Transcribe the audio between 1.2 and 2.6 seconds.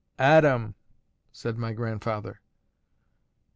said my grandfather.